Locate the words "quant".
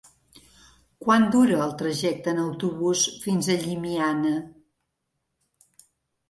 1.03-1.27